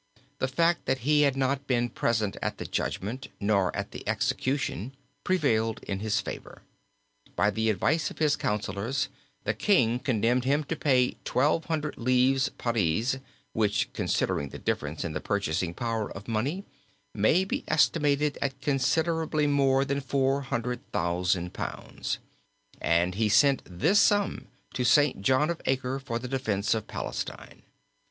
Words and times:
The 0.39 0.47
fact 0.47 0.85
that 0.87 1.01
he 1.05 1.21
had 1.21 1.37
not 1.37 1.67
been 1.67 1.87
present 1.87 2.35
at 2.41 2.57
the 2.57 2.65
judgment, 2.65 3.27
nor 3.39 3.71
at 3.75 3.91
the 3.91 4.03
execution, 4.09 4.93
prevailed 5.23 5.77
in 5.83 5.99
his 5.99 6.19
favour. 6.19 6.63
By 7.35 7.51
the 7.51 7.69
advice 7.69 8.09
of 8.09 8.17
his 8.17 8.35
counsellors, 8.35 9.09
the 9.43 9.53
king 9.53 9.99
condemned 9.99 10.43
him 10.43 10.63
to 10.63 10.75
pay 10.75 11.17
1200 11.31 11.99
livres 11.99 12.49
parisis, 12.57 13.19
which, 13.53 13.93
considering 13.93 14.49
the 14.49 14.57
difference 14.57 15.03
in 15.05 15.13
the 15.13 15.21
purchasing 15.21 15.75
power 15.75 16.11
of 16.11 16.27
money, 16.27 16.65
may 17.13 17.43
be 17.45 17.63
estimated 17.67 18.39
at 18.41 18.59
considerably 18.59 19.45
more 19.45 19.85
than 19.85 20.01
400,000 20.01 21.53
pounds, 21.53 22.17
and 22.81 23.13
he 23.13 23.29
sent 23.29 23.61
this 23.65 23.99
sum 23.99 24.47
to 24.73 24.83
St. 24.83 25.21
John 25.21 25.51
of 25.51 25.61
Acre 25.67 25.99
for 25.99 26.17
the 26.17 26.27
defense 26.27 26.73
of 26.73 26.87
Palestine. 26.87 27.61